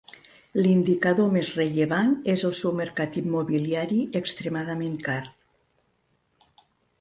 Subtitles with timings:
[0.59, 5.21] L'indicador més rellevant és el seu mercat immobiliari extremadament car.